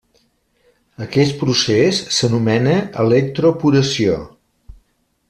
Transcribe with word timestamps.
Aquest 1.05 1.35
procés 1.43 1.99
s’anomena 2.15 2.73
electroporació. 3.05 4.17